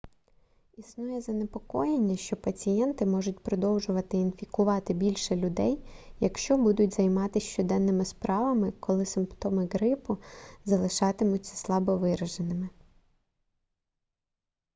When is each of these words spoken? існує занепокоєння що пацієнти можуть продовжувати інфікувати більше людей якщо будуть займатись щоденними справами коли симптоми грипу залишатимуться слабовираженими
існує 0.77 1.21
занепокоєння 1.21 2.17
що 2.17 2.37
пацієнти 2.37 3.05
можуть 3.05 3.39
продовжувати 3.39 4.17
інфікувати 4.17 4.93
більше 4.93 5.35
людей 5.35 5.79
якщо 6.19 6.57
будуть 6.57 6.93
займатись 6.93 7.43
щоденними 7.43 8.05
справами 8.05 8.71
коли 8.79 9.05
симптоми 9.05 9.65
грипу 9.65 10.17
залишатимуться 10.65 11.55
слабовираженими 11.55 12.69